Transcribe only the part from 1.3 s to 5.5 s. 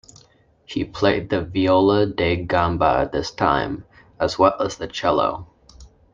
viola da gamba at this time, as well as the cello.